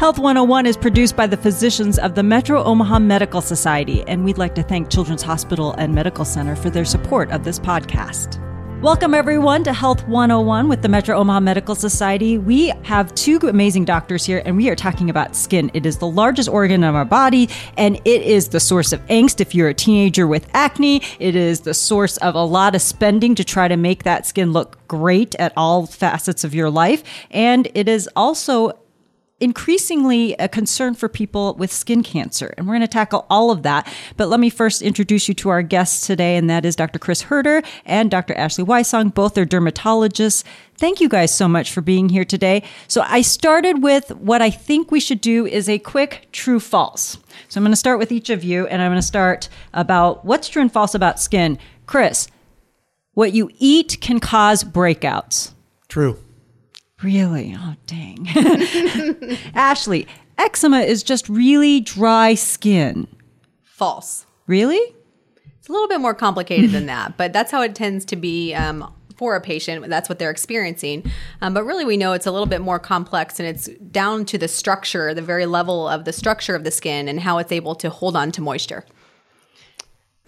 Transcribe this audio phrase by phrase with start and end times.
[0.00, 4.38] Health 101 is produced by the physicians of the Metro Omaha Medical Society, and we'd
[4.38, 8.40] like to thank Children's Hospital and Medical Center for their support of this podcast.
[8.80, 12.38] Welcome, everyone, to Health 101 with the Metro Omaha Medical Society.
[12.38, 15.70] We have two amazing doctors here, and we are talking about skin.
[15.74, 19.42] It is the largest organ of our body, and it is the source of angst
[19.42, 21.02] if you're a teenager with acne.
[21.18, 24.54] It is the source of a lot of spending to try to make that skin
[24.54, 27.04] look great at all facets of your life.
[27.30, 28.79] And it is also
[29.40, 32.54] increasingly a concern for people with skin cancer.
[32.56, 33.92] And we're going to tackle all of that.
[34.16, 36.98] But let me first introduce you to our guests today, and that is Dr.
[36.98, 38.34] Chris Huerter and Dr.
[38.34, 39.14] Ashley Wysong.
[39.14, 40.44] Both are dermatologists.
[40.76, 42.62] Thank you guys so much for being here today.
[42.88, 47.18] So I started with what I think we should do is a quick true false.
[47.48, 50.24] So I'm going to start with each of you, and I'm going to start about
[50.24, 51.58] what's true and false about skin.
[51.86, 52.28] Chris,
[53.14, 55.52] what you eat can cause breakouts.
[55.88, 56.18] True.
[57.02, 57.56] Really?
[57.58, 58.28] Oh, dang.
[59.54, 60.06] Ashley,
[60.38, 63.06] eczema is just really dry skin.
[63.62, 64.26] False.
[64.46, 64.94] Really?
[65.58, 68.54] It's a little bit more complicated than that, but that's how it tends to be
[68.54, 69.88] um, for a patient.
[69.88, 71.10] That's what they're experiencing.
[71.40, 74.38] Um, but really, we know it's a little bit more complex and it's down to
[74.38, 77.74] the structure, the very level of the structure of the skin and how it's able
[77.76, 78.84] to hold on to moisture.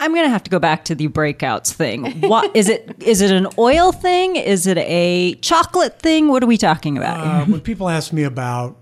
[0.03, 2.19] I'm going to have to go back to the breakouts thing.
[2.27, 2.93] What is it?
[2.99, 4.35] Is it an oil thing?
[4.35, 6.27] Is it a chocolate thing?
[6.27, 7.25] What are we talking about?
[7.25, 8.75] Uh, when people ask me about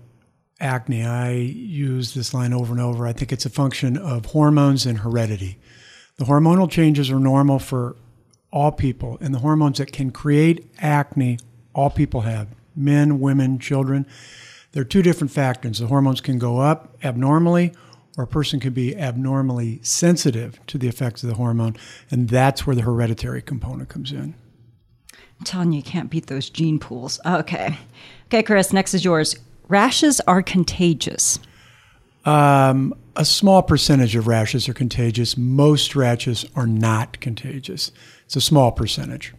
[0.58, 3.06] acne, I use this line over and over.
[3.06, 5.58] I think it's a function of hormones and heredity.
[6.16, 7.94] The hormonal changes are normal for
[8.50, 11.38] all people, and the hormones that can create acne,
[11.72, 14.08] all people have men, women, children.
[14.72, 15.78] There are two different factors.
[15.78, 17.74] The hormones can go up abnormally
[18.16, 21.76] or a person can be abnormally sensitive to the effects of the hormone,
[22.10, 24.34] and that's where the hereditary component comes in.
[25.12, 27.18] I'm telling you, you can't beat those gene pools.
[27.26, 27.76] Okay.
[28.26, 29.34] Okay, Chris, next is yours.
[29.68, 31.38] Rashes are contagious.
[32.24, 35.36] Um, a small percentage of rashes are contagious.
[35.36, 37.90] Most rashes are not contagious.
[38.24, 39.34] It's a small percentage.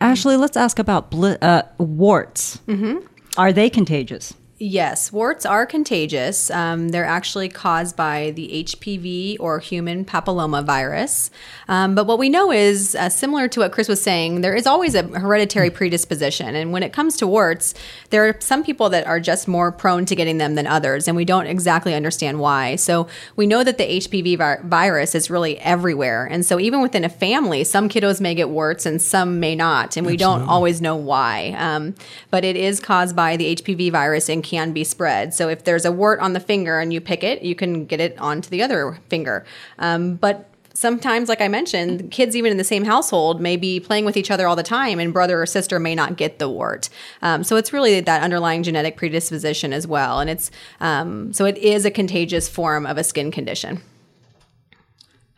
[0.00, 2.58] Ashley, let's ask about bl- uh, warts.
[2.66, 3.06] Mm-hmm.
[3.36, 4.34] Are they contagious?
[4.60, 6.50] Yes, warts are contagious.
[6.50, 11.30] Um, they're actually caused by the HPV or human papilloma virus.
[11.68, 14.66] Um, but what we know is, uh, similar to what Chris was saying, there is
[14.66, 16.56] always a hereditary predisposition.
[16.56, 17.72] And when it comes to warts,
[18.10, 21.16] there are some people that are just more prone to getting them than others, and
[21.16, 22.74] we don't exactly understand why.
[22.74, 26.26] So we know that the HPV vi- virus is really everywhere.
[26.26, 29.96] And so even within a family, some kiddos may get warts and some may not.
[29.96, 30.40] And we Absolutely.
[30.40, 31.54] don't always know why.
[31.56, 31.94] Um,
[32.32, 35.34] but it is caused by the HPV virus and can be spread.
[35.34, 38.00] So if there's a wart on the finger and you pick it, you can get
[38.00, 39.44] it onto the other finger.
[39.78, 44.06] Um, but sometimes, like I mentioned, kids even in the same household may be playing
[44.06, 46.88] with each other all the time, and brother or sister may not get the wart.
[47.20, 51.58] Um, so it's really that underlying genetic predisposition as well, and it's um, so it
[51.58, 53.82] is a contagious form of a skin condition.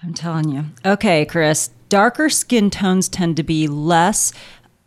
[0.02, 0.66] I'm telling you.
[0.84, 1.70] Okay, Chris.
[1.88, 4.32] Darker skin tones tend to be less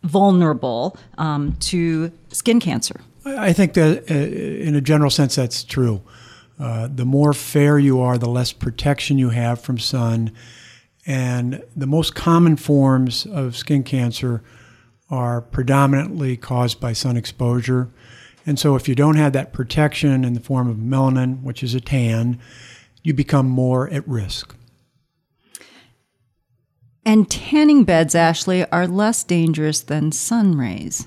[0.02, 3.00] vulnerable um, to skin cancer.
[3.24, 6.02] I think that uh, in a general sense, that's true.
[6.58, 10.30] Uh, the more fair you are, the less protection you have from sun.
[11.06, 14.42] And the most common forms of skin cancer
[15.10, 17.90] are predominantly caused by sun exposure.
[18.46, 21.74] And so, if you don't have that protection in the form of melanin, which is
[21.74, 22.38] a tan,
[23.02, 24.54] you become more at risk.
[27.06, 31.06] And tanning beds, Ashley, are less dangerous than sun rays.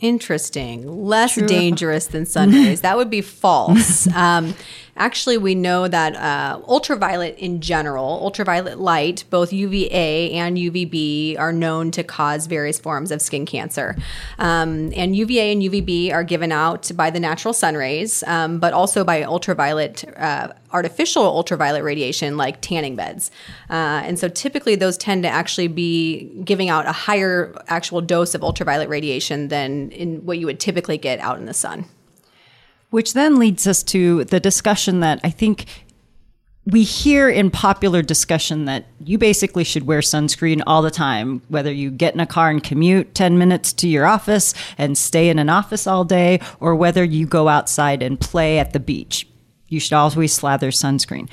[0.00, 1.04] Interesting.
[1.04, 1.46] Less True.
[1.46, 2.80] dangerous than sun rays.
[2.82, 4.06] that would be false.
[4.08, 4.54] Um,
[4.96, 11.52] actually, we know that uh, ultraviolet in general, ultraviolet light, both UVA and UVB, are
[11.52, 13.94] known to cause various forms of skin cancer.
[14.38, 18.72] Um, and UVA and UVB are given out by the natural sun rays, um, but
[18.72, 23.30] also by ultraviolet, uh, artificial ultraviolet radiation like tanning beds.
[23.68, 28.34] Uh, and so typically those tend to actually be giving out a higher actual dose
[28.34, 31.84] of ultraviolet radiation than in what you would typically get out in the sun.
[32.90, 35.66] Which then leads us to the discussion that I think
[36.66, 41.72] we hear in popular discussion that you basically should wear sunscreen all the time, whether
[41.72, 45.38] you get in a car and commute 10 minutes to your office and stay in
[45.38, 49.26] an office all day, or whether you go outside and play at the beach.
[49.70, 51.30] You should always slather sunscreen.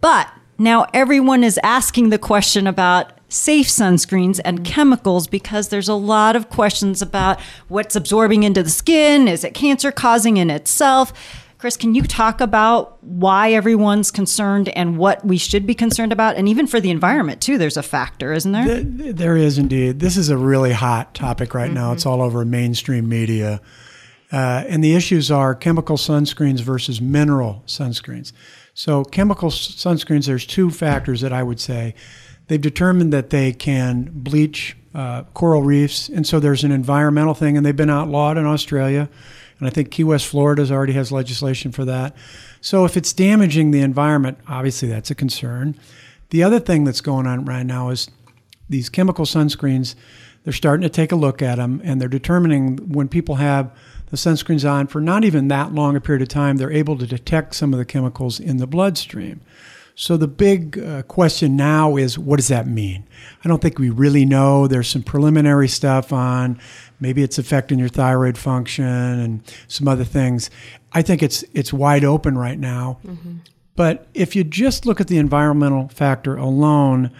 [0.00, 0.28] But
[0.58, 6.34] now everyone is asking the question about safe sunscreens and chemicals because there's a lot
[6.34, 9.28] of questions about what's absorbing into the skin.
[9.28, 11.12] Is it cancer causing in itself?
[11.58, 16.36] Chris, can you talk about why everyone's concerned and what we should be concerned about?
[16.36, 18.82] And even for the environment, too, there's a factor, isn't there?
[18.82, 20.00] There is indeed.
[20.00, 21.74] This is a really hot topic right mm-hmm.
[21.74, 21.92] now.
[21.92, 23.60] It's all over mainstream media.
[24.32, 28.32] Uh, and the issues are chemical sunscreens versus mineral sunscreens.
[28.74, 31.94] So, chemical sunscreens, there's two factors that I would say.
[32.46, 37.56] They've determined that they can bleach uh, coral reefs, and so there's an environmental thing,
[37.56, 39.08] and they've been outlawed in Australia.
[39.58, 42.16] And I think Key West, Florida already has legislation for that.
[42.60, 45.76] So, if it's damaging the environment, obviously that's a concern.
[46.30, 48.08] The other thing that's going on right now is
[48.68, 49.96] these chemical sunscreens,
[50.44, 53.70] they're starting to take a look at them and they're determining when people have
[54.10, 57.06] the sunscreens on for not even that long a period of time, they're able to
[57.06, 59.40] detect some of the chemicals in the bloodstream.
[59.94, 63.04] So the big uh, question now is what does that mean?
[63.44, 64.66] I don't think we really know.
[64.66, 66.58] There's some preliminary stuff on
[67.00, 70.50] maybe it's affecting your thyroid function and some other things.
[70.92, 72.98] I think it's it's wide open right now.
[73.04, 73.36] Mm-hmm.
[73.76, 77.10] But if you just look at the environmental factor alone,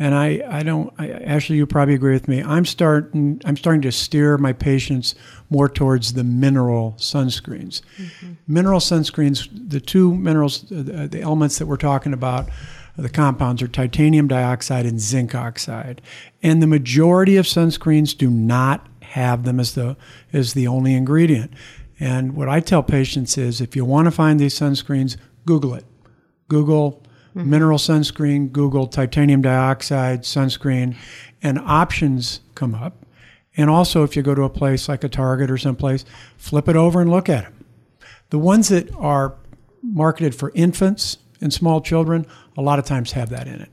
[0.00, 2.42] and I, I don't I, Ashley, you probably agree with me.
[2.42, 5.14] I'm starting I'm starting to steer my patients
[5.50, 7.82] more towards the mineral sunscreens.
[7.98, 8.32] Mm-hmm.
[8.48, 12.48] Mineral sunscreens, the two minerals, uh, the elements that we're talking about,
[12.96, 16.00] the compounds are titanium dioxide and zinc oxide,
[16.42, 19.96] and the majority of sunscreens do not have them as the
[20.32, 21.52] as the only ingredient.
[22.02, 25.84] And what I tell patients is, if you want to find these sunscreens, Google it.
[26.48, 27.02] Google
[27.34, 27.48] mm-hmm.
[27.48, 30.96] mineral sunscreen, Google titanium dioxide sunscreen,
[31.42, 33.06] and options come up.
[33.56, 36.04] And also, if you go to a place like a Target or someplace,
[36.36, 37.64] flip it over and look at them.
[38.30, 39.34] The ones that are
[39.82, 43.70] marketed for infants and small children, a lot of times have that in it.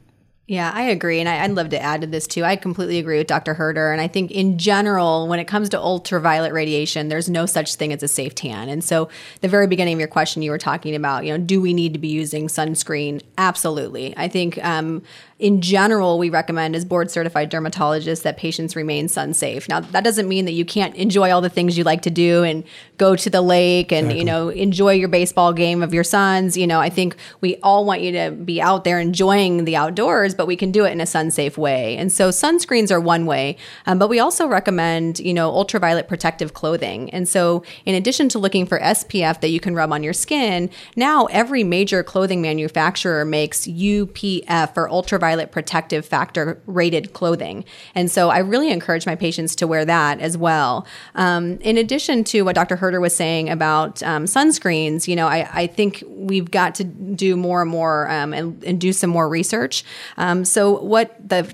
[0.50, 1.20] Yeah, I agree.
[1.20, 2.46] And I, would love to add to this too.
[2.46, 3.54] I completely agree with Dr.
[3.54, 3.92] Huerter.
[3.92, 7.92] And I think in general, when it comes to ultraviolet radiation, there's no such thing
[7.92, 8.70] as a safe tan.
[8.70, 9.10] And so,
[9.42, 11.92] the very beginning of your question, you were talking about, you know, do we need
[11.94, 13.22] to be using sunscreen?
[13.38, 14.14] Absolutely.
[14.16, 15.04] I think um,
[15.40, 19.70] in general, we recommend as board certified dermatologists that patients remain sun safe.
[19.70, 22.44] Now, that doesn't mean that you can't enjoy all the things you like to do
[22.44, 22.64] and
[22.98, 24.20] go to the lake and, exactly.
[24.20, 26.58] you know, enjoy your baseball game of your sons.
[26.58, 30.34] You know, I think we all want you to be out there enjoying the outdoors,
[30.34, 31.96] but we can do it in a sun safe way.
[31.98, 36.56] And so sunscreens are one way, um, but we also recommend, you know, ultraviolet protective
[36.56, 37.12] clothing.
[37.12, 40.72] And so, in addition to looking for SPF that you can rub on your skin,
[40.96, 47.66] now every major clothing manufacturer makes UPF or ultraviolet ultraviolet protective factor rated clothing.
[47.96, 50.88] And so I really encourage my patients to wear that as well.
[51.16, 52.78] Um, in addition to what Dr.
[52.78, 57.36] Huerter was saying about um, sunscreens, you know, I, I, think we've got to do
[57.36, 59.84] more and more um, and, and, do some more research.
[60.16, 61.54] Um, so what the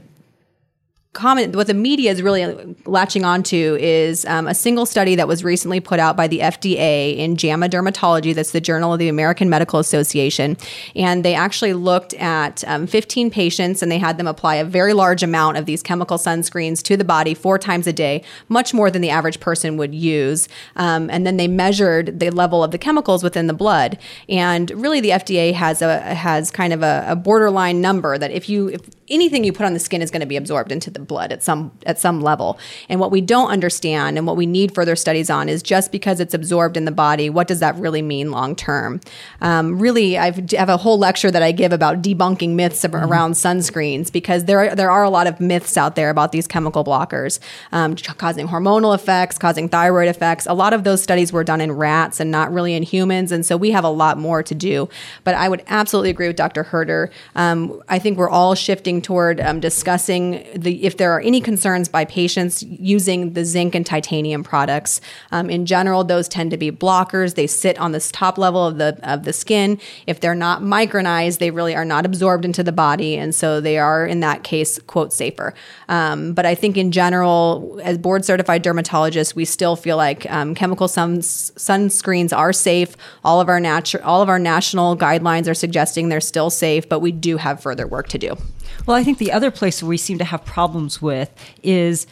[1.14, 5.44] comment what the media is really latching onto is um, a single study that was
[5.44, 8.34] recently put out by the FDA in JAMA Dermatology.
[8.34, 10.58] That's the Journal of the American Medical Association,
[10.96, 14.94] and they actually looked at um, 15 patients and they had them apply a very
[14.94, 18.90] large amount of these chemical sunscreens to the body four times a day, much more
[18.90, 20.50] than the average person would use.
[20.76, 24.00] Um, and then they measured the level of the chemicals within the blood.
[24.28, 28.50] And really, the FDA has a has kind of a, a borderline number that if
[28.50, 31.00] you if anything you put on the skin is going to be absorbed into the
[31.00, 32.58] blood at some at some level.
[32.90, 36.20] And what we don't understand and what we need further studies on is just because
[36.20, 39.02] it's absorbed in the body, what does that really mean long term?
[39.42, 42.96] Um, really, I've, I have a whole lecture that I give about debunking myths mm-hmm.
[42.96, 46.48] around sunscreens because there are, there are a lot of myths out there about these
[46.48, 47.40] chemical blockers
[47.72, 50.46] um, causing hormonal effects, causing thyroid effects.
[50.46, 53.46] A lot of those studies were done in rats and not really in humans, and
[53.46, 54.90] so we have a lot more to do.
[55.24, 56.64] But I would absolutely agree with Dr.
[56.64, 57.10] Huerter.
[57.36, 61.90] Um, I think we're all shifting toward um, discussing the if there are any concerns
[61.90, 65.02] by patients using the zinc and titanium products.
[65.32, 67.36] Um, in general, those tend to be blockers.
[67.36, 69.80] They sit on this top level of the of the skin.
[70.08, 73.78] If they're not micronized, they really are not absorbed into the body, and so they
[73.78, 75.54] are in that case quote safer.
[75.90, 80.56] Um, but I think in general, as board certified dermatologists, we still feel like um,
[80.56, 82.96] chemical sun sunscreens are safe.
[83.24, 87.00] All of our natural all of our national guidelines are suggesting they're still safe, but
[87.00, 88.38] we do have further work to do.
[88.86, 91.30] Well, I think the other place where we seem to have problems with
[91.62, 92.06] is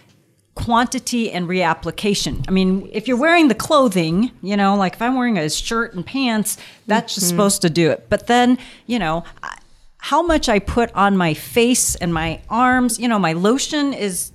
[0.55, 2.45] quantity and reapplication.
[2.47, 5.93] I mean, if you're wearing the clothing, you know, like if I'm wearing a shirt
[5.93, 7.19] and pants, that's mm-hmm.
[7.19, 8.07] just supposed to do it.
[8.09, 9.23] But then, you know,
[9.97, 14.31] how much I put on my face and my arms, you know, my lotion is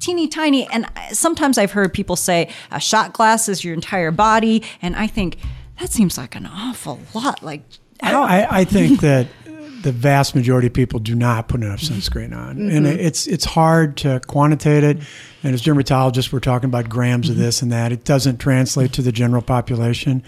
[0.00, 0.66] teeny tiny.
[0.68, 4.62] And sometimes I've heard people say a shot glass is your entire body.
[4.82, 5.38] And I think
[5.80, 7.42] that seems like an awful lot.
[7.42, 7.62] Like,
[8.02, 9.26] I, I think that
[9.82, 12.76] the vast majority of people do not put enough sunscreen on, mm-hmm.
[12.76, 14.98] and it's it's hard to quantitate it.
[15.42, 17.32] And as dermatologists, we're talking about grams mm-hmm.
[17.32, 17.92] of this and that.
[17.92, 20.22] It doesn't translate to the general population.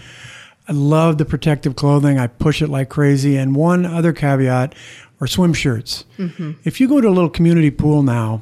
[0.67, 2.17] I love the protective clothing.
[2.17, 3.35] I push it like crazy.
[3.35, 4.73] And one other caveat
[5.19, 6.05] are swim shirts.
[6.17, 6.51] Mm-hmm.
[6.63, 8.41] If you go to a little community pool now,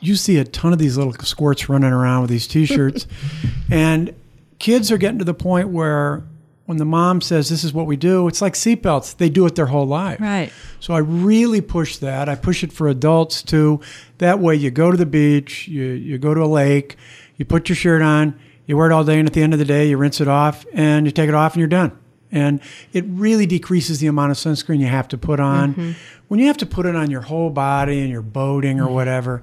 [0.00, 3.06] you see a ton of these little squirts running around with these t-shirts,
[3.70, 4.14] and
[4.58, 6.22] kids are getting to the point where
[6.66, 9.16] when the mom says this is what we do, it's like seatbelts.
[9.16, 10.20] They do it their whole life.
[10.20, 10.50] Right.
[10.80, 12.28] So I really push that.
[12.28, 13.80] I push it for adults too.
[14.18, 16.96] That way you go to the beach, you, you go to a lake,
[17.36, 19.58] you put your shirt on, you wear it all day, and at the end of
[19.58, 21.98] the day, you rinse it off and you take it off and you're done.
[22.32, 22.60] And
[22.92, 25.72] it really decreases the amount of sunscreen you have to put on.
[25.72, 25.92] Mm-hmm.
[26.28, 28.94] When you have to put it on your whole body and you're boating or mm-hmm.
[28.94, 29.42] whatever,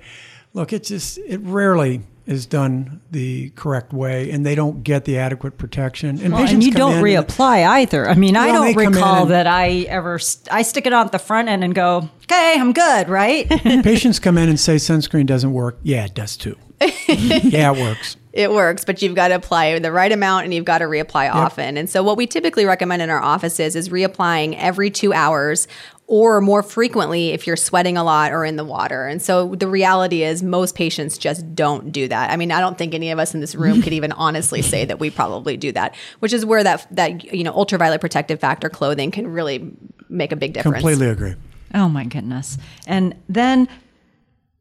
[0.53, 5.17] look, it just, it rarely is done the correct way and they don't get the
[5.17, 6.19] adequate protection.
[6.21, 8.07] And, well, and you don't reapply either.
[8.07, 11.11] I mean, well, I don't recall that I ever, st- I stick it on at
[11.11, 13.49] the front end and go, okay, I'm good, right?
[13.83, 15.79] patients come in and say sunscreen doesn't work.
[15.83, 16.57] Yeah, it does too.
[16.79, 20.65] yeah, it works it works, but you've got to apply the right amount and you've
[20.65, 21.35] got to reapply yep.
[21.35, 21.77] often.
[21.77, 25.67] And so, what we typically recommend in our offices is reapplying every two hours
[26.11, 29.07] or more frequently if you're sweating a lot or in the water.
[29.07, 32.31] And so the reality is most patients just don't do that.
[32.31, 34.83] I mean, I don't think any of us in this room could even honestly say
[34.83, 38.69] that we probably do that, which is where that that you know ultraviolet protective factor
[38.69, 39.71] clothing can really
[40.09, 40.79] make a big difference.
[40.79, 41.35] Completely agree.
[41.73, 42.57] Oh my goodness.
[42.85, 43.69] And then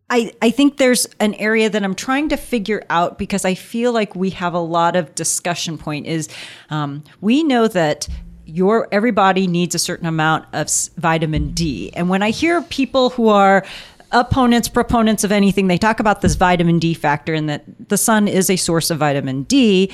[0.08, 3.92] I, I think there's an area that I'm trying to figure out because I feel
[3.92, 6.28] like we have a lot of discussion point is
[6.68, 8.08] um, we know that
[8.50, 11.90] your everybody needs a certain amount of vitamin D.
[11.94, 13.64] And when I hear people who are
[14.12, 18.28] opponents, proponents of anything, they talk about this vitamin D factor and that the sun
[18.28, 19.92] is a source of vitamin D.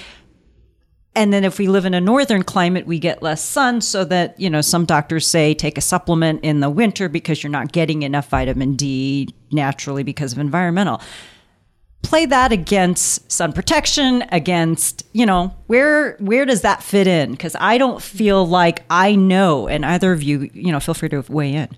[1.15, 3.81] And then if we live in a northern climate, we get less sun.
[3.81, 7.51] So that, you know, some doctors say take a supplement in the winter because you're
[7.51, 11.01] not getting enough vitamin D naturally because of environmental
[12.07, 17.33] play that against sun protection against you know where where does that fit in?
[17.33, 21.09] Because i don't feel like i know and either of you you know feel free
[21.09, 21.69] to weigh in.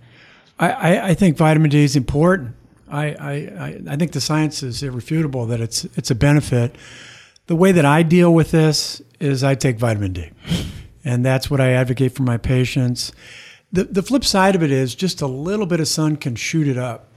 [0.59, 2.55] I i, think vitamin d is important.
[2.91, 6.77] I, I i think the science is irrefutable that it's it's a benefit.
[7.47, 10.31] The way that i deal with this is i take vitamin d
[11.05, 13.13] and that's what i advocate for my patients.
[13.71, 16.67] The, the flip side of it is just a little bit of sun can shoot
[16.67, 17.09] it up.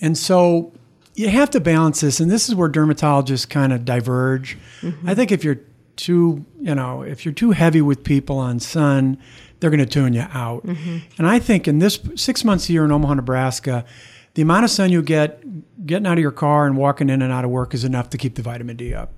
[0.00, 0.72] And so
[1.14, 4.58] you have to balance this, and this is where dermatologists kind of diverge.
[4.80, 5.08] Mm-hmm.
[5.08, 5.60] I think if you're
[5.96, 9.18] too, you know, if you're too heavy with people on sun,
[9.60, 10.66] they're going to tune you out.
[10.66, 10.98] Mm-hmm.
[11.18, 13.84] And I think in this six months a year in Omaha, Nebraska,
[14.34, 17.32] the amount of sun you get getting out of your car and walking in and
[17.32, 19.12] out of work is enough to keep the vitamin D up.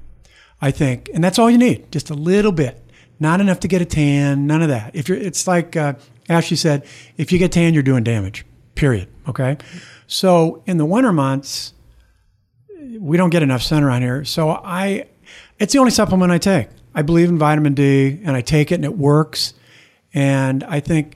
[0.61, 2.83] I think, and that's all you need, just a little bit.
[3.19, 4.95] Not enough to get a tan, none of that.
[4.95, 5.95] If you're, it's like uh,
[6.29, 6.85] Ashley said,
[7.17, 8.45] if you get tan, you're doing damage.
[8.75, 9.09] Period.
[9.27, 9.57] Okay.
[10.07, 11.73] So in the winter months,
[12.99, 14.25] we don't get enough sun around here.
[14.25, 15.07] So I,
[15.59, 16.69] it's the only supplement I take.
[16.95, 19.55] I believe in vitamin D and I take it and it works.
[20.15, 21.15] And I think,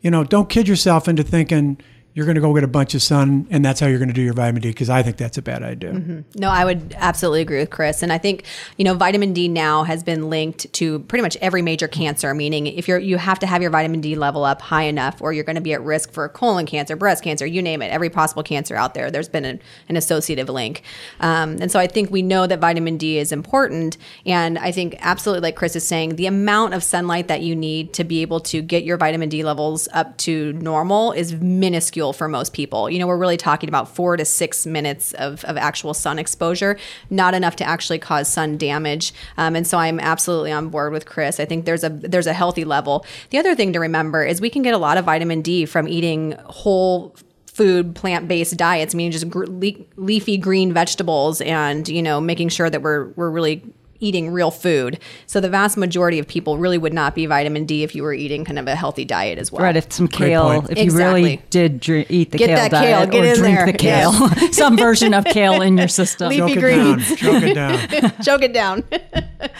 [0.00, 1.78] you know, don't kid yourself into thinking,
[2.14, 4.14] you're going to go get a bunch of sun and that's how you're going to
[4.14, 5.92] do your vitamin D because I think that's a bad idea.
[5.92, 6.20] Mm-hmm.
[6.34, 8.02] No, I would absolutely agree with Chris.
[8.02, 8.44] And I think,
[8.76, 12.66] you know, vitamin D now has been linked to pretty much every major cancer, meaning
[12.66, 15.44] if you're you have to have your vitamin D level up high enough or you're
[15.44, 18.42] going to be at risk for colon cancer, breast cancer, you name it, every possible
[18.42, 20.82] cancer out there, there's been an, an associative link.
[21.20, 23.96] Um, and so I think we know that vitamin D is important.
[24.26, 27.94] And I think absolutely like Chris is saying, the amount of sunlight that you need
[27.94, 32.26] to be able to get your vitamin D levels up to normal is minuscule for
[32.26, 32.88] most people.
[32.88, 36.78] You know, we're really talking about four to six minutes of, of actual sun exposure,
[37.10, 39.12] not enough to actually cause sun damage.
[39.36, 41.38] Um, and so I'm absolutely on board with Chris.
[41.38, 43.04] I think there's a there's a healthy level.
[43.30, 45.86] The other thing to remember is we can get a lot of vitamin D from
[45.86, 47.14] eating whole
[47.46, 52.80] food plant-based diets meaning just gr- leafy green vegetables and you know making sure that
[52.80, 53.62] we're we're really
[54.02, 54.98] eating real food.
[55.26, 58.12] So the vast majority of people really would not be vitamin D if you were
[58.12, 59.62] eating kind of a healthy diet as well.
[59.62, 60.82] Right, if some kale, if exactly.
[60.82, 63.56] you really did drink, eat the Get kale that diet kale, get or in drink
[63.56, 63.66] there.
[63.66, 64.56] the kale, yes.
[64.62, 66.28] some version of kale in your system.
[66.28, 67.10] Leafy Choke greens.
[67.10, 67.36] It down.
[67.40, 68.12] Choke it down.
[68.22, 68.84] Choke it down.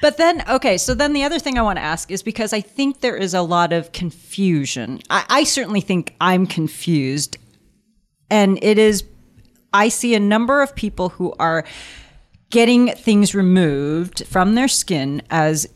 [0.00, 2.62] But then, okay, so then the other thing I want to ask is because I
[2.62, 5.00] think there is a lot of confusion.
[5.10, 7.36] I, I certainly think I'm confused.
[8.30, 9.04] And it is,
[9.74, 11.66] I see a number of people who are
[12.50, 15.68] getting things removed from their skin as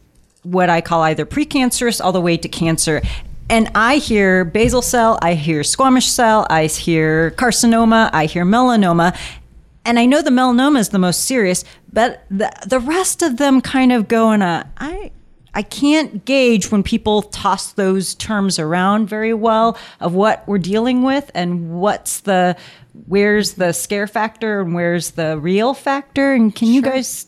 [0.43, 3.01] what I call either precancerous all the way to cancer.
[3.49, 9.17] And I hear basal cell, I hear squamous cell, I hear carcinoma, I hear melanoma.
[9.85, 13.61] And I know the melanoma is the most serious, but the, the rest of them
[13.61, 15.13] kind of go in a, I,
[15.53, 21.03] I can't gauge when people toss those terms around very well of what we're dealing
[21.03, 22.57] with and what's the
[23.07, 27.27] where's the scare factor and where's the real factor and can you guys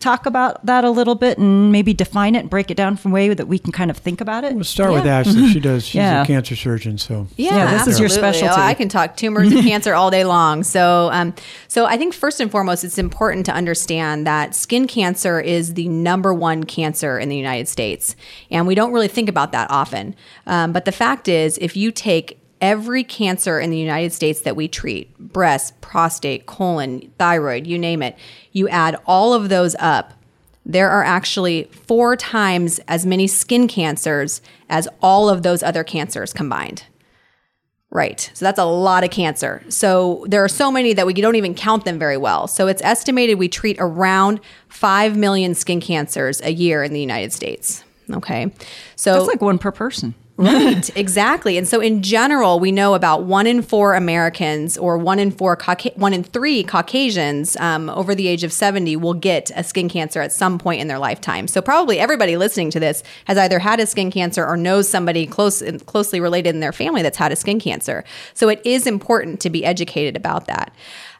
[0.00, 3.10] talk about that a little bit and maybe define it and break it down from
[3.10, 4.54] a way that we can kind of think about it?
[4.54, 5.48] We'll start with Ashley.
[5.48, 5.84] She does.
[5.84, 6.22] She's Yeah.
[6.22, 8.54] a cancer surgeon, so Yeah, Yeah, this is your specialty.
[8.56, 10.62] Oh, I can talk tumors and cancer all day long.
[10.62, 11.34] So, um,
[11.66, 15.88] so I think first and foremost, it's important to understand that skin cancer is the
[15.88, 18.14] number one cancer in the United States,
[18.52, 20.14] and we don't really think about that often.
[20.46, 24.56] Um, but the fact is, if you take every cancer in the United States that
[24.56, 28.16] we treat breast, prostate, colon, thyroid, you name it
[28.58, 30.12] you add all of those up,
[30.66, 36.32] there are actually four times as many skin cancers as all of those other cancers
[36.32, 36.84] combined.
[37.90, 38.30] Right.
[38.34, 39.62] So that's a lot of cancer.
[39.70, 42.46] So there are so many that we don't even count them very well.
[42.46, 47.32] So it's estimated we treat around 5 million skin cancers a year in the United
[47.32, 47.82] States.
[48.12, 48.52] Okay.
[48.94, 50.14] So That's like one per person.
[50.38, 51.58] Right, exactly.
[51.58, 55.58] And so, in general, we know about one in four Americans or one in four,
[55.96, 60.20] one in three Caucasians um, over the age of 70 will get a skin cancer
[60.20, 61.48] at some point in their lifetime.
[61.48, 65.26] So, probably everybody listening to this has either had a skin cancer or knows somebody
[65.26, 68.04] close closely related in their family that's had a skin cancer.
[68.34, 70.72] So, it is important to be educated about that.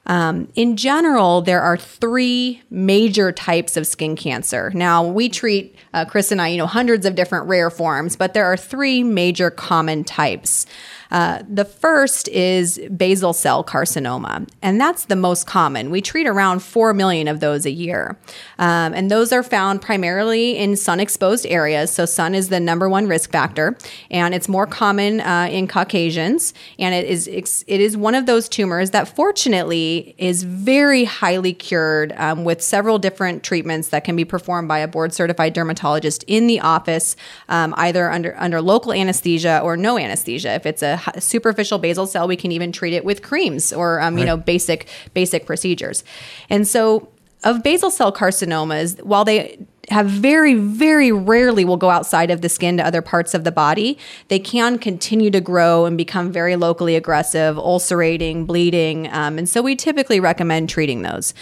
[0.08, 4.70] Um, in general, there are three major types of skin cancer.
[4.74, 8.32] Now, we treat, uh, Chris and I, you know, hundreds of different rare forms, but
[8.32, 10.64] there are three major common types.
[11.10, 15.90] Uh, the first is basal cell carcinoma, and that's the most common.
[15.90, 18.18] We treat around 4 million of those a year.
[18.58, 21.90] Um, and those are found primarily in sun exposed areas.
[21.90, 23.76] So, sun is the number one risk factor,
[24.10, 26.52] and it's more common uh, in Caucasians.
[26.78, 32.12] And it is, it is one of those tumors that fortunately is very highly cured
[32.16, 36.46] um, with several different treatments that can be performed by a board certified dermatologist in
[36.46, 37.16] the office,
[37.48, 40.52] um, either under, under local anesthesia or no anesthesia.
[40.54, 44.19] If it's a superficial basal cell, we can even treat it with creams or um,
[44.19, 46.05] you know basic basic procedures.
[46.50, 47.09] And so,
[47.45, 49.59] of basal cell carcinomas, while they
[49.90, 53.52] have very, very rarely will go outside of the skin to other parts of the
[53.52, 59.09] body, they can continue to grow and become very locally aggressive, ulcerating, bleeding.
[59.12, 61.35] Um, and so we typically recommend treating those.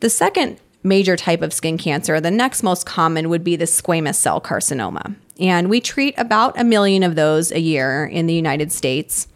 [0.00, 4.14] The second major type of skin cancer, the next most common would be the squamous
[4.14, 5.14] cell carcinoma.
[5.40, 9.26] And we treat about a million of those a year in the United States.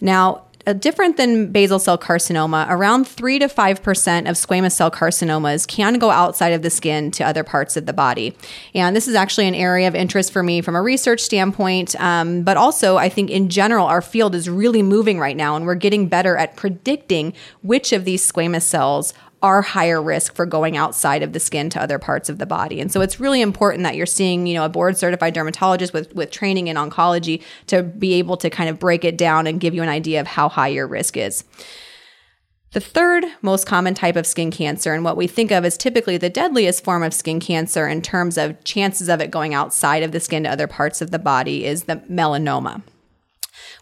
[0.00, 5.66] Now, uh, different than basal cell carcinoma, around 3 to 5% of squamous cell carcinomas
[5.66, 8.36] can go outside of the skin to other parts of the body.
[8.74, 12.00] And this is actually an area of interest for me from a research standpoint.
[12.00, 15.66] Um, but also, I think in general, our field is really moving right now, and
[15.66, 20.76] we're getting better at predicting which of these squamous cells are higher risk for going
[20.76, 22.80] outside of the skin to other parts of the body.
[22.80, 26.14] And so it's really important that you're seeing, you know, a board certified dermatologist with,
[26.14, 29.74] with training in oncology to be able to kind of break it down and give
[29.74, 31.44] you an idea of how high your risk is.
[32.72, 36.16] The third most common type of skin cancer, and what we think of as typically
[36.16, 40.12] the deadliest form of skin cancer in terms of chances of it going outside of
[40.12, 42.82] the skin to other parts of the body, is the melanoma.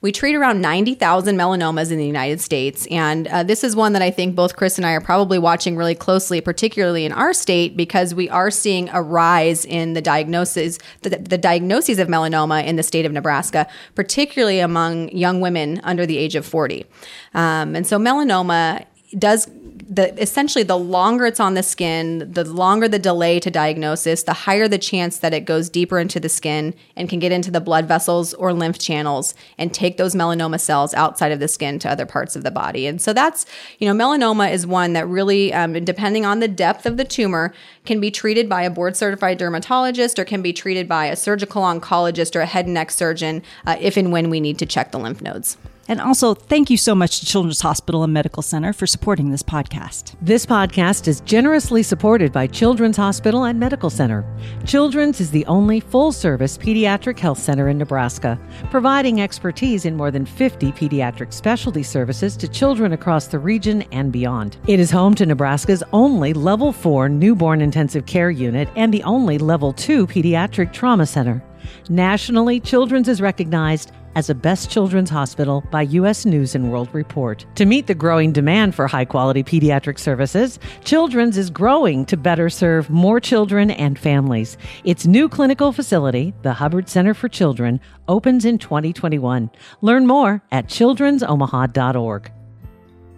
[0.03, 2.87] We treat around 90,000 melanomas in the United States.
[2.91, 5.77] And uh, this is one that I think both Chris and I are probably watching
[5.77, 10.79] really closely, particularly in our state, because we are seeing a rise in the diagnosis,
[11.03, 16.07] the, the diagnoses of melanoma in the state of Nebraska, particularly among young women under
[16.07, 16.87] the age of 40.
[17.35, 18.87] Um, and so melanoma
[19.19, 19.51] does
[19.89, 24.33] the essentially the longer it's on the skin, the longer the delay to diagnosis, the
[24.33, 27.61] higher the chance that it goes deeper into the skin and can get into the
[27.61, 31.91] blood vessels or lymph channels and take those melanoma cells outside of the skin to
[31.91, 32.87] other parts of the body.
[32.87, 33.47] And so that's,
[33.79, 37.53] you know, melanoma is one that really, um, depending on the depth of the tumor,
[37.85, 41.63] can be treated by a board certified dermatologist or can be treated by a surgical
[41.63, 44.91] oncologist or a head and neck surgeon uh, if and when we need to check
[44.91, 45.57] the lymph nodes.
[45.91, 49.43] And also, thank you so much to Children's Hospital and Medical Center for supporting this
[49.43, 50.15] podcast.
[50.23, 54.25] This podcast is generously supported by Children's Hospital and Medical Center.
[54.65, 58.39] Children's is the only full service pediatric health center in Nebraska,
[58.71, 64.13] providing expertise in more than 50 pediatric specialty services to children across the region and
[64.13, 64.59] beyond.
[64.69, 69.39] It is home to Nebraska's only level 4 newborn intensive care unit and the only
[69.39, 71.43] level 2 pediatric trauma center.
[71.89, 76.25] Nationally, Children's is recognized as a Best Children's Hospital by U.S.
[76.27, 77.47] News and World Report.
[77.57, 82.51] To meet the growing demand for high quality pediatric services, Children's is growing to better
[82.51, 84.57] serve more children and families.
[84.85, 89.51] Its new clinical facility, the Hubbard Center for Children, opens in 2021.
[89.81, 92.33] Learn more at children'somaha.org.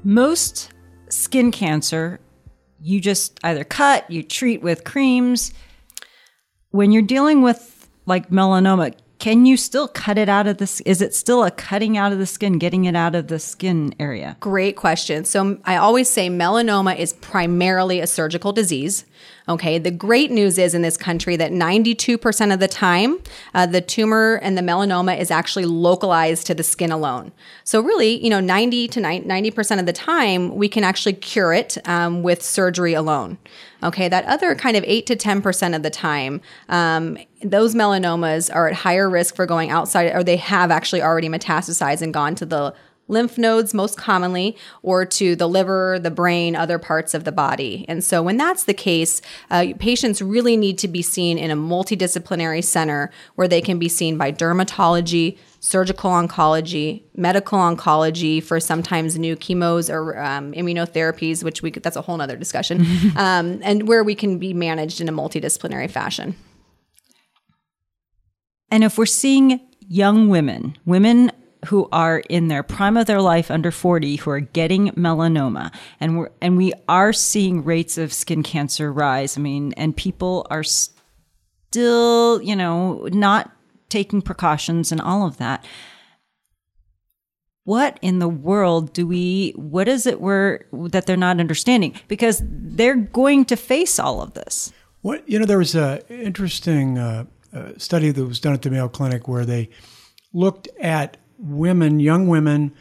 [0.05, 0.73] Most
[1.09, 2.21] skin cancer,
[2.81, 5.53] you just either cut, you treat with creams.
[6.71, 10.81] When you're dealing with like melanoma, can you still cut it out of this?
[10.81, 13.95] Is it still a cutting out of the skin, getting it out of the skin
[14.01, 14.37] area?
[14.41, 15.25] Great question.
[15.25, 19.05] So I always say melanoma is primarily a surgical disease.
[19.49, 19.79] Okay.
[19.79, 23.21] The great news is in this country that 92% of the time,
[23.55, 27.31] uh, the tumor and the melanoma is actually localized to the skin alone.
[27.63, 31.79] So really, you know, 90 to 90% of the time, we can actually cure it
[31.87, 33.39] um, with surgery alone.
[33.83, 34.09] Okay.
[34.09, 38.75] That other kind of 8 to 10% of the time, um, those melanomas are at
[38.75, 42.75] higher risk for going outside, or they have actually already metastasized and gone to the
[43.09, 47.85] lymph nodes most commonly, or to the liver, the brain, other parts of the body.
[47.89, 51.57] And so, when that's the case, uh, patients really need to be seen in a
[51.57, 59.19] multidisciplinary center where they can be seen by dermatology, surgical oncology, medical oncology for sometimes
[59.19, 62.85] new chemos or um, immunotherapies, which we could, that's a whole other discussion,
[63.17, 66.35] um, and where we can be managed in a multidisciplinary fashion.
[68.71, 71.31] And if we're seeing young women, women
[71.67, 75.73] who are in their prime of their life under 40 who are getting melanoma.
[76.01, 79.39] And we're and we are seeing rates of skin cancer rise.
[79.39, 83.53] I mean and people are still you know not
[83.89, 85.65] taking precautions and all of that.
[87.65, 91.95] What in the world do we what is it we're that they're not understanding?
[92.09, 94.73] Because they're going to face all of this.
[95.03, 98.71] What you know there was a interesting uh, uh, study that was done at the
[98.71, 99.69] mayo clinic where they
[100.33, 102.73] looked at women, young women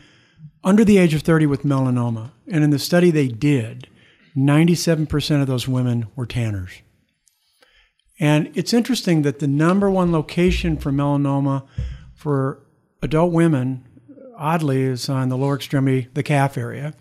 [0.64, 2.32] under the age of 30 with melanoma.
[2.48, 3.88] And in the study they did,
[4.36, 6.82] 97% of those women were tanners.
[8.20, 11.66] And it's interesting that the number one location for melanoma
[12.14, 12.60] for
[13.02, 13.84] adult women,
[14.38, 16.94] oddly, is on the lower extremity, the calf area.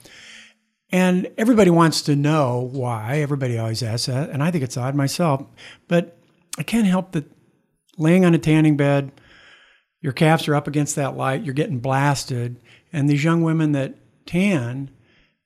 [0.90, 3.18] And everybody wants to know why.
[3.18, 4.30] Everybody always asks that.
[4.30, 5.44] And I think it's odd myself.
[5.88, 6.16] But
[6.58, 7.30] I can't help that
[7.98, 9.12] laying on a tanning bed,
[10.00, 12.60] your calves are up against that light, you're getting blasted.
[12.92, 13.94] And these young women that
[14.26, 14.90] tan,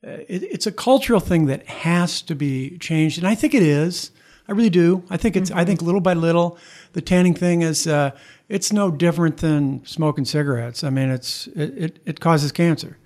[0.06, 3.18] uh, it, it's a cultural thing that has to be changed.
[3.18, 4.10] And I think it is.
[4.46, 5.02] I really do.
[5.08, 5.50] I think it's.
[5.50, 5.58] Mm-hmm.
[5.58, 6.58] I think little by little,
[6.92, 7.86] the tanning thing is.
[7.86, 8.10] Uh,
[8.48, 10.84] it's no different than smoking cigarettes.
[10.84, 12.98] I mean, it's it, it, it causes cancer,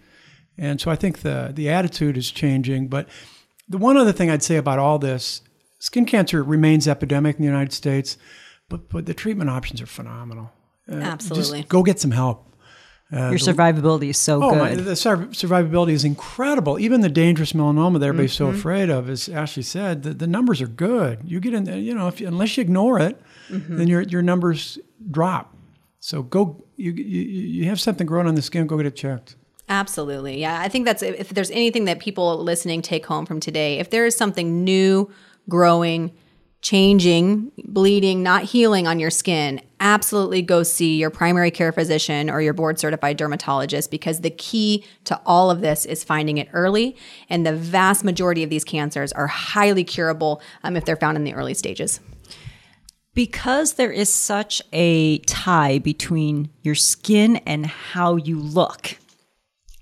[0.56, 2.88] and so I think the the attitude is changing.
[2.88, 3.08] But
[3.68, 5.42] the one other thing I'd say about all this,
[5.78, 8.16] skin cancer remains epidemic in the United States,
[8.68, 10.50] but but the treatment options are phenomenal.
[10.90, 11.61] Uh, Absolutely.
[11.61, 12.44] Just go get some help.
[13.11, 14.59] Uh, Your survivability is so oh, good.
[14.59, 16.79] My, the survivability is incredible.
[16.79, 18.53] Even the dangerous melanoma that everybody's mm-hmm.
[18.53, 21.20] so afraid of, as Ashley said, the, the numbers are good.
[21.24, 23.79] You get in, you know, if, unless you ignore it, mm-hmm.
[23.79, 24.79] then your your numbers
[25.11, 25.57] drop.
[26.01, 29.37] So go, you, you you have something growing on the skin, go get it checked.
[29.70, 30.61] Absolutely, yeah.
[30.61, 34.05] I think that's if there's anything that people listening take home from today, if there
[34.05, 35.11] is something new,
[35.48, 36.12] growing
[36.60, 42.40] changing, bleeding, not healing on your skin, absolutely go see your primary care physician or
[42.40, 46.96] your board certified dermatologist because the key to all of this is finding it early.
[47.28, 51.24] And the vast majority of these cancers are highly curable um, if they're found in
[51.24, 52.00] the early stages.
[53.14, 58.96] Because there is such a tie between your skin and how you look,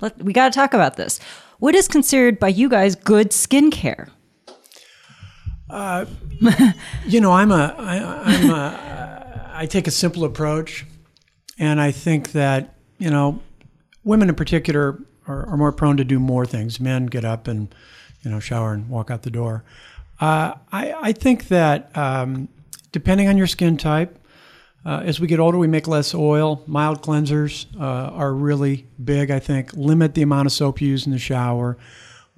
[0.00, 1.20] let, we got to talk about this.
[1.58, 4.10] What is considered by you guys good skincare?
[5.68, 6.04] Uh,
[7.06, 10.86] you know, I'm a, I, I'm a, I take a simple approach,
[11.58, 13.40] and I think that you know,
[14.04, 16.80] women in particular are, are more prone to do more things.
[16.80, 17.74] Men get up and
[18.22, 19.64] you know shower and walk out the door.
[20.20, 22.48] Uh, I, I think that um,
[22.92, 24.18] depending on your skin type,
[24.84, 26.62] uh, as we get older, we make less oil.
[26.66, 29.30] Mild cleansers uh, are really big.
[29.30, 31.76] I think limit the amount of soap you use in the shower.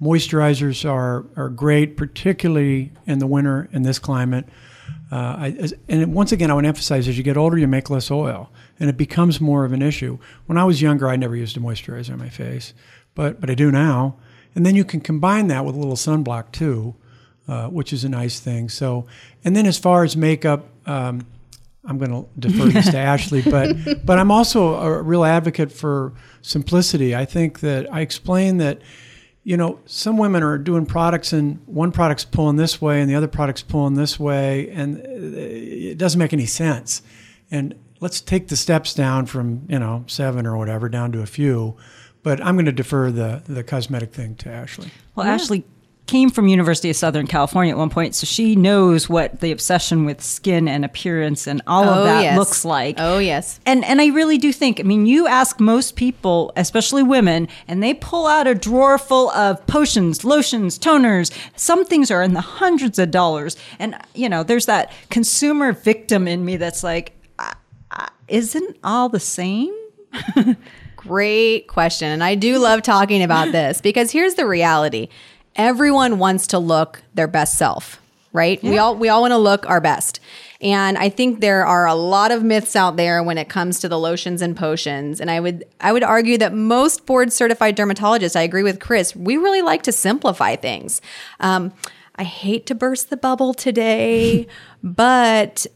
[0.01, 4.45] Moisturizers are, are great, particularly in the winter in this climate.
[5.11, 8.11] Uh, I, and once again, I would emphasize as you get older, you make less
[8.11, 10.19] oil, and it becomes more of an issue.
[10.45, 12.73] When I was younger, I never used a moisturizer on my face,
[13.15, 14.17] but but I do now.
[14.55, 16.95] And then you can combine that with a little sunblock too,
[17.47, 18.69] uh, which is a nice thing.
[18.69, 19.05] So,
[19.43, 21.25] and then as far as makeup, um,
[21.85, 26.13] I'm going to defer this to Ashley, but but I'm also a real advocate for
[26.41, 27.15] simplicity.
[27.15, 28.79] I think that I explain that
[29.49, 33.15] you know, some women are doing products and one product's pulling this way and the
[33.15, 37.01] other product's pulling this way, and uh, it doesn't make any sense.
[37.49, 41.25] And let's take the steps down from, you know, seven or whatever down to a
[41.25, 41.75] few.
[42.21, 44.91] But I'm going to defer the, the cosmetic thing to Ashley.
[45.15, 45.33] Well, yeah.
[45.33, 45.65] Ashley,
[46.09, 50.05] came from University of Southern California at one point, so she knows what the obsession
[50.05, 52.37] with skin and appearance and all oh, of that yes.
[52.37, 52.95] looks like.
[52.97, 53.59] Oh yes.
[53.65, 57.83] And and I really do think, I mean, you ask most people, especially women, and
[57.83, 61.31] they pull out a drawer full of potions, lotions, toners.
[61.55, 63.55] Some things are in the hundreds of dollars.
[63.77, 67.15] And you know, there's that consumer victim in me that's like
[68.29, 69.73] isn't all the same?
[70.95, 72.09] Great question.
[72.09, 75.09] And I do love talking about this because here's the reality.
[75.59, 78.63] Everyone wants to look their best self, right?
[78.63, 80.21] We all we all want to look our best.
[80.61, 83.89] And I think there are a lot of myths out there when it comes to
[83.89, 85.19] the lotions and potions.
[85.19, 89.13] And I would I would argue that most board certified dermatologists, I agree with Chris,
[89.13, 91.01] we really like to simplify things.
[91.41, 91.73] Um,
[92.15, 94.47] I hate to burst the bubble today,
[94.83, 95.67] but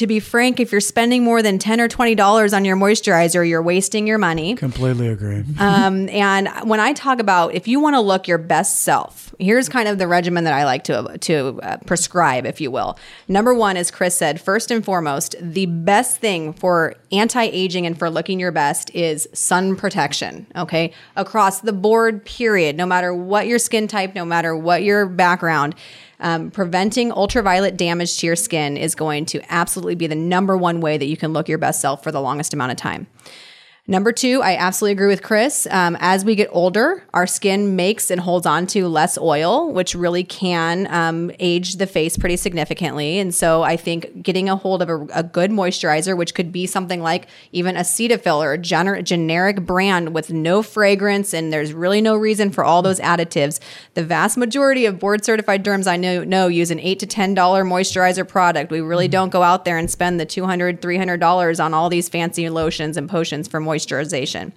[0.00, 3.48] to be frank, if you're spending more than ten or twenty dollars on your moisturizer,
[3.48, 4.56] you're wasting your money.
[4.56, 5.44] Completely agree.
[5.58, 9.68] Um, and when I talk about if you want to look your best self, here's
[9.68, 12.98] kind of the regimen that I like to to uh, prescribe, if you will.
[13.28, 18.08] Number one, as Chris said, first and foremost, the best thing for anti-aging and for
[18.08, 20.46] looking your best is sun protection.
[20.56, 22.74] Okay, across the board, period.
[22.74, 25.74] No matter what your skin type, no matter what your background.
[26.20, 30.80] Um, preventing ultraviolet damage to your skin is going to absolutely be the number one
[30.80, 33.06] way that you can look your best self for the longest amount of time.
[33.90, 35.66] Number two, I absolutely agree with Chris.
[35.68, 39.96] Um, as we get older, our skin makes and holds on to less oil, which
[39.96, 43.18] really can um, age the face pretty significantly.
[43.18, 46.68] And so I think getting a hold of a, a good moisturizer, which could be
[46.68, 51.72] something like even a Cetaphil or a gener- generic brand with no fragrance, and there's
[51.72, 53.58] really no reason for all those additives.
[53.94, 57.34] The vast majority of board certified derms I know, know use an eight to ten
[57.34, 58.70] dollar moisturizer product.
[58.70, 62.08] We really don't go out there and spend the $200, 300 dollars on all these
[62.08, 64.52] fancy lotions and potions for moisturizer moisturization.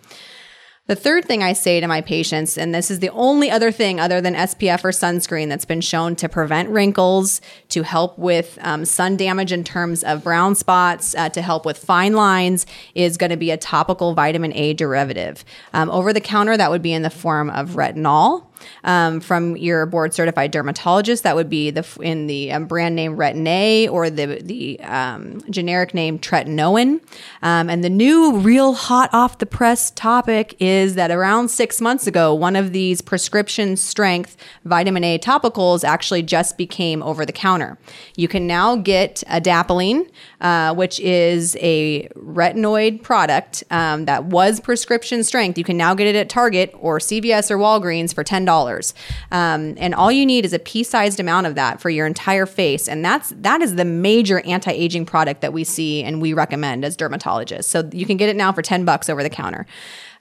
[0.85, 4.01] The third thing I say to my patients, and this is the only other thing
[4.01, 8.83] other than SPF or sunscreen that's been shown to prevent wrinkles, to help with um,
[8.83, 13.29] sun damage in terms of brown spots, uh, to help with fine lines, is going
[13.29, 15.45] to be a topical vitamin A derivative.
[15.71, 18.47] Um, over the counter, that would be in the form of retinol
[18.83, 21.23] um, from your board certified dermatologist.
[21.23, 25.93] That would be the in the um, brand name Retin-A or the the um, generic
[25.93, 27.01] name Tretinoin.
[27.41, 32.07] Um, and the new, real hot off the press topic is that around six months
[32.07, 37.77] ago, one of these prescription strength vitamin A topicals actually just became over the counter.
[38.15, 40.09] You can now get adapalene,
[40.43, 45.57] uh, which is a retinoid product um, that was prescription strength.
[45.57, 48.93] You can now get it at Target or CVS or Walgreens for ten dollars,
[49.31, 52.87] um, and all you need is a pea-sized amount of that for your entire face,
[52.87, 56.95] and that's that is the major anti-aging product that we see and we recommend as
[56.95, 57.65] dermatologists.
[57.65, 59.65] So you can get it now for ten bucks over the counter.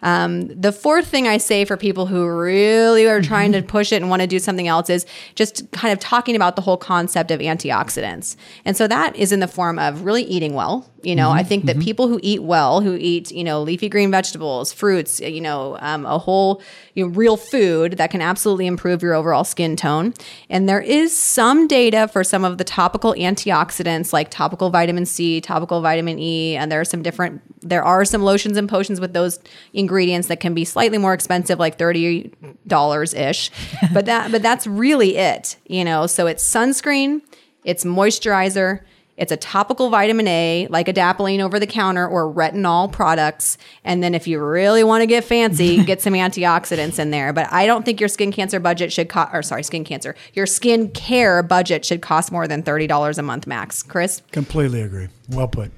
[0.03, 3.97] Um, the fourth thing I say for people who really are trying to push it
[3.97, 7.31] and want to do something else is just kind of talking about the whole concept
[7.31, 8.37] of antioxidants.
[8.65, 10.88] And so that is in the form of really eating well.
[11.05, 11.85] You know, mm-hmm, I think that mm-hmm.
[11.85, 16.07] people who eat well, who eat, you know, leafy green vegetables, fruits, you know, um,
[16.07, 16.62] a whole,
[16.95, 20.15] you know, real food that can absolutely improve your overall skin tone.
[20.49, 25.41] And there is some data for some of the topical antioxidants like topical vitamin C,
[25.41, 29.12] topical vitamin E, and there are some different, there are some lotions and potions with
[29.12, 29.41] those
[29.73, 33.50] ingredients that can be slightly more expensive, like $30 ish.
[33.92, 37.22] but that, but that's really it, you know, so it's sunscreen,
[37.64, 38.81] it's moisturizer,
[39.18, 43.59] it's a topical vitamin A, like adapalene over the counter or retinol products.
[43.85, 47.33] And then if you really want to get fancy, get some antioxidants in there.
[47.33, 50.46] But I don't think your skin cancer budget should cost, or sorry, skin cancer, your
[50.46, 53.83] skin care budget should cost more than $30 a month max.
[53.83, 54.22] Chris?
[54.33, 55.09] Completely agree.
[55.28, 55.70] Well put.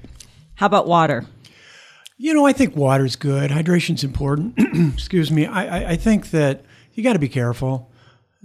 [0.55, 1.25] How about water?
[2.17, 3.51] You know, I think water's good.
[3.51, 4.53] Hydration's important.
[4.93, 5.45] Excuse me.
[5.45, 7.91] I, I, I think that you got to be careful.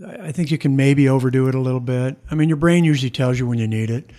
[0.04, 2.16] I think you can maybe overdo it a little bit.
[2.30, 4.10] I mean, your brain usually tells you when you need it.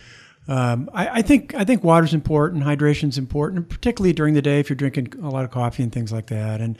[0.47, 4.69] Um, I, I, think I think water's important, hydration's important, particularly during the day if
[4.69, 6.61] you're drinking a lot of coffee and things like that.
[6.61, 6.77] And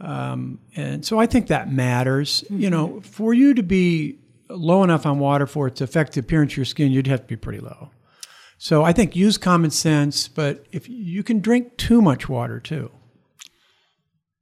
[0.00, 2.42] um, and so I think that matters.
[2.44, 2.60] Mm-hmm.
[2.60, 6.20] You know, for you to be low enough on water for it to affect the
[6.20, 7.90] appearance of your skin, you'd have to be pretty low.
[8.62, 12.92] So I think use common sense, but if you can drink too much water too.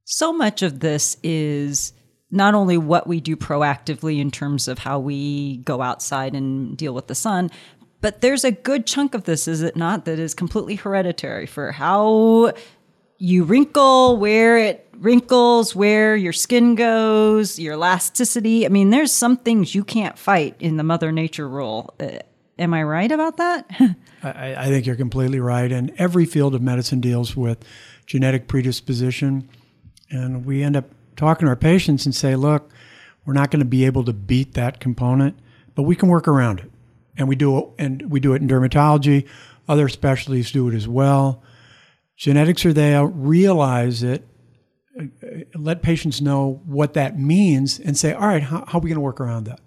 [0.04, 1.94] So much of this is
[2.30, 6.92] not only what we do proactively in terms of how we go outside and deal
[6.92, 7.50] with the sun,
[8.02, 11.72] but there's a good chunk of this, is it not, that is completely hereditary for
[11.72, 12.52] how
[13.16, 18.66] you wrinkle, where it wrinkles, where your skin goes, your elasticity.
[18.66, 21.94] I mean, there's some things you can't fight in the Mother Nature rule.
[22.00, 22.18] Eh,
[22.60, 23.70] Uh, am I right about that?
[24.22, 25.70] I, I, think you're completely right.
[25.70, 27.64] And every field of medicine deals with
[28.06, 29.48] genetic predisposition.
[30.10, 32.70] And we end up talking to our patients and say, look,
[33.24, 35.38] we're not going to be able to beat that component,
[35.74, 36.70] but we can work around it
[37.16, 39.28] and we do it, and we do it in dermatology.
[39.68, 41.42] Other specialties do it as well.
[42.16, 43.06] Genetics are there.
[43.06, 44.26] Realize it.
[44.98, 45.04] Uh,
[45.54, 48.96] let patients know what that means, and say, "All right, how, how are we going
[48.96, 49.60] to work around that?"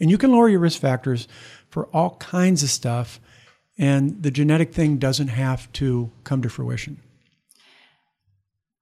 [0.00, 1.26] And you can lower your risk factors
[1.68, 3.20] for all kinds of stuff
[3.78, 6.98] and the genetic thing doesn't have to come to fruition.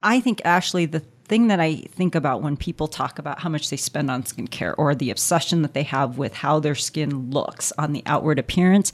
[0.03, 3.70] I think, Ashley, the thing that I think about when people talk about how much
[3.70, 7.72] they spend on skincare or the obsession that they have with how their skin looks
[7.79, 8.92] on the outward appearance,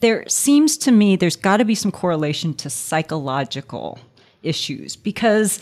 [0.00, 3.98] there seems to me there's got to be some correlation to psychological
[4.42, 5.58] issues because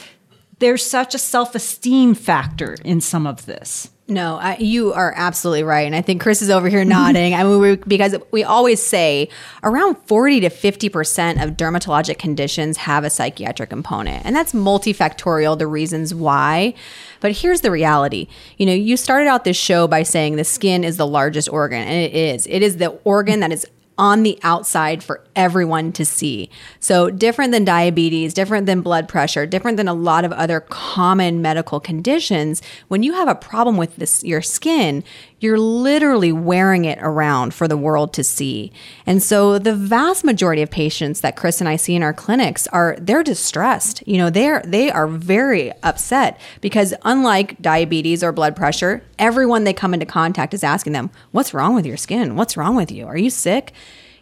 [0.58, 3.90] there's such a self esteem factor in some of this.
[4.06, 7.34] No, I, you are absolutely right, and I think Chris is over here nodding.
[7.34, 9.30] I mean, we, because we always say
[9.62, 15.58] around forty to fifty percent of dermatologic conditions have a psychiatric component, and that's multifactorial.
[15.58, 16.74] The reasons why,
[17.20, 18.28] but here's the reality.
[18.58, 21.80] You know, you started out this show by saying the skin is the largest organ,
[21.80, 22.46] and it is.
[22.48, 26.50] It is the organ that is on the outside for everyone to see.
[26.80, 31.40] So, different than diabetes, different than blood pressure, different than a lot of other common
[31.42, 35.04] medical conditions, when you have a problem with this your skin,
[35.44, 38.72] you're literally wearing it around for the world to see.
[39.06, 42.66] And so the vast majority of patients that Chris and I see in our clinics
[42.68, 44.02] are they're distressed.
[44.08, 49.74] You know, they're they are very upset because unlike diabetes or blood pressure, everyone they
[49.74, 52.34] come into contact is asking them, "What's wrong with your skin?
[52.36, 53.06] What's wrong with you?
[53.06, 53.72] Are you sick?"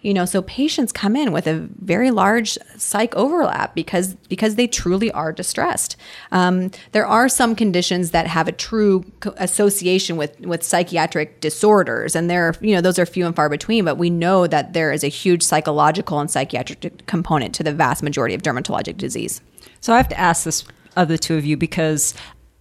[0.03, 4.67] You know so patients come in with a very large psych overlap because because they
[4.67, 5.97] truly are distressed.
[6.31, 9.05] Um, there are some conditions that have a true
[9.37, 13.85] association with with psychiatric disorders and there you know those are few and far between
[13.85, 18.03] but we know that there is a huge psychological and psychiatric component to the vast
[18.03, 19.41] majority of dermatologic disease.
[19.81, 20.65] So i have to ask this
[20.97, 22.15] of the two of you because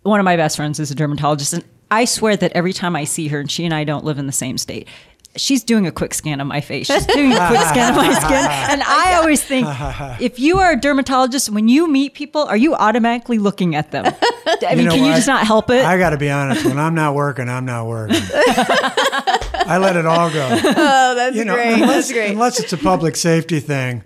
[0.04, 3.04] one of my best friends is a dermatologist and I swear that every time I
[3.04, 4.88] see her, and she and I don't live in the same state,
[5.36, 6.88] she's doing a quick scan of my face.
[6.88, 8.46] She's doing a quick scan of my skin.
[8.72, 9.68] And I always think
[10.20, 14.06] if you are a dermatologist, when you meet people, are you automatically looking at them?
[14.06, 15.86] I mean, can you just not help it?
[15.86, 16.66] I got to be honest.
[16.66, 18.18] When I'm not working, I'm not working.
[18.22, 20.50] I let it all go.
[20.52, 21.74] Oh, that's you know, great.
[21.74, 22.32] Unless, that's great.
[22.32, 24.04] Unless it's a public safety thing,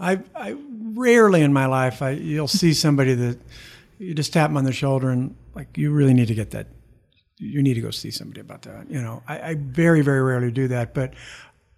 [0.00, 0.56] I, I
[0.94, 3.38] rarely in my life I, you'll see somebody that
[3.98, 6.66] you just tap them on the shoulder and like you really need to get that
[7.38, 8.90] you need to go see somebody about that.
[8.90, 11.14] You know, I, I very, very rarely do that, but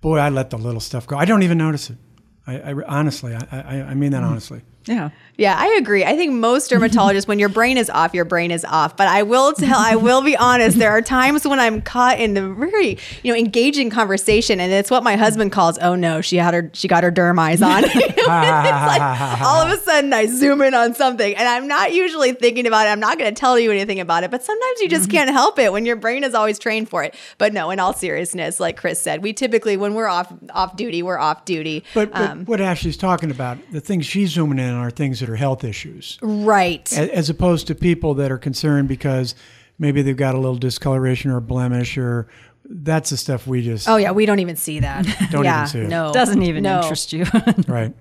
[0.01, 1.17] boy, I let the little stuff go.
[1.17, 1.99] I don't even notice it.
[2.47, 4.31] I, I honestly, I, I, I mean that mm.
[4.31, 4.63] honestly.
[4.87, 5.11] Yeah.
[5.37, 6.05] Yeah, I agree.
[6.05, 8.97] I think most dermatologists, when your brain is off, your brain is off.
[8.97, 12.35] But I will tell, I will be honest, there are times when I'm caught in
[12.35, 16.37] the very, you know, engaging conversation, and it's what my husband calls, "Oh no, she
[16.37, 17.83] had her, she got her derm eyes on."
[18.67, 22.33] it's like all of a sudden I zoom in on something, and I'm not usually
[22.33, 22.91] thinking about it.
[22.91, 25.17] I'm not going to tell you anything about it, but sometimes you just mm-hmm.
[25.17, 27.15] can't help it when your brain is always trained for it.
[27.39, 31.03] But no, in all seriousness, like Chris said, we typically when we're off off duty,
[31.03, 31.85] we're off duty.
[31.95, 35.21] But, but um, what Ashley's talking about, the things she's zooming in on are things
[35.21, 36.19] that are health issues.
[36.23, 36.93] Right.
[36.93, 39.35] As opposed to people that are concerned because
[39.79, 42.29] maybe they've got a little discoloration or blemish or
[42.69, 45.05] that's the stuff we just Oh yeah, we don't even see that.
[45.31, 45.89] don't yeah, even see it.
[45.89, 46.13] No.
[46.13, 46.81] Doesn't even no.
[46.81, 47.25] interest you.
[47.69, 47.95] right.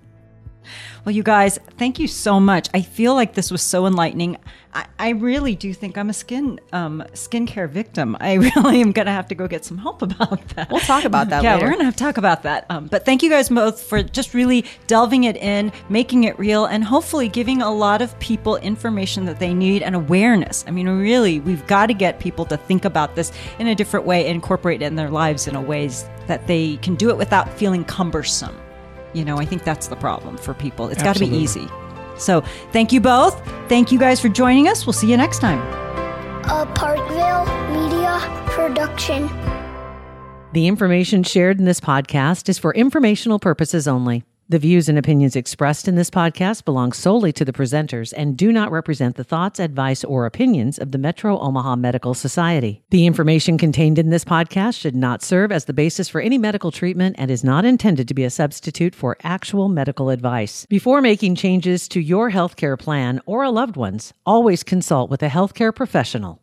[1.05, 2.67] Well, you guys, thank you so much.
[2.73, 4.37] I feel like this was so enlightening.
[4.73, 8.17] I, I really do think I'm a skin um, skincare victim.
[8.19, 10.71] I really am going to have to go get some help about that.
[10.71, 11.43] We'll talk about that.
[11.43, 11.65] yeah, later.
[11.65, 12.65] we're going to have to talk about that.
[12.71, 16.65] Um, but thank you guys both for just really delving it in, making it real,
[16.65, 20.65] and hopefully giving a lot of people information that they need and awareness.
[20.67, 24.07] I mean, really, we've got to get people to think about this in a different
[24.07, 27.47] way, incorporate it in their lives in a ways that they can do it without
[27.53, 28.57] feeling cumbersome.
[29.15, 30.89] You know, I think that's the problem for people.
[30.89, 31.67] It's got to be easy.
[32.17, 33.41] So thank you both.
[33.69, 34.85] Thank you guys for joining us.
[34.85, 35.59] We'll see you next time.
[36.45, 39.29] A Parkville Media Production.
[40.53, 44.23] The information shared in this podcast is for informational purposes only.
[44.47, 48.51] The views and opinions expressed in this podcast belong solely to the presenters and do
[48.51, 52.83] not represent the thoughts, advice, or opinions of the Metro Omaha Medical Society.
[52.91, 56.69] The information contained in this podcast should not serve as the basis for any medical
[56.69, 60.67] treatment and is not intended to be a substitute for actual medical advice.
[60.69, 65.29] Before making changes to your healthcare plan or a loved one's, always consult with a
[65.29, 66.39] healthcare professional.